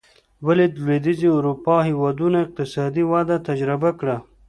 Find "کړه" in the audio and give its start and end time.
3.99-4.17